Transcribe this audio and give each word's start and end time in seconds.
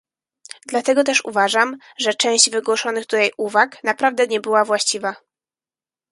Dlatego 0.67 1.03
też 1.03 1.25
uważam, 1.25 1.77
że 1.99 2.13
część 2.13 2.49
wygłoszonych 2.49 3.05
tutaj 3.05 3.31
uwag 3.37 3.83
naprawdę 3.83 4.27
nie 4.27 4.39
była 4.41 4.65
właściwa 4.65 5.15